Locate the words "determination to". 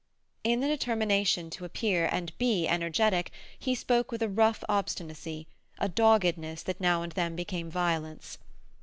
0.67-1.63